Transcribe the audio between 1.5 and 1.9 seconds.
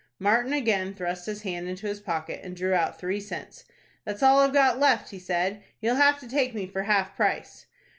into